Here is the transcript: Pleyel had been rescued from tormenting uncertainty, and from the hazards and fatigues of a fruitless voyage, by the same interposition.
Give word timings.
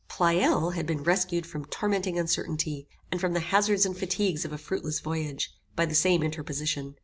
Pleyel 0.07 0.71
had 0.71 0.87
been 0.87 1.03
rescued 1.03 1.45
from 1.45 1.65
tormenting 1.65 2.17
uncertainty, 2.17 2.87
and 3.11 3.21
from 3.21 3.33
the 3.33 3.39
hazards 3.39 3.85
and 3.85 3.95
fatigues 3.95 4.43
of 4.43 4.51
a 4.51 4.57
fruitless 4.57 4.99
voyage, 4.99 5.53
by 5.75 5.85
the 5.85 5.93
same 5.93 6.23
interposition. 6.23 6.95